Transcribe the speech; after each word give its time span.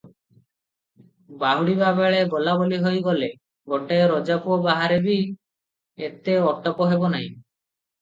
ବାହୁଡ଼ିବା 1.43 1.91
ବେଳେ 1.99 2.23
ବୋଲାବୋଲି 2.33 2.81
ହୋଇ 2.87 3.03
ଗଲେ, 3.09 3.31
ଗୋଟାଏ 3.75 4.11
ରଜାପୁଅ 4.15 4.61
ବାହାରେ 4.69 5.01
ବି 5.09 5.21
ଏତେ 6.11 6.43
ଆଟୋପ 6.51 6.93
ହେବ 6.95 7.17
ନାହିଁ। 7.17 7.33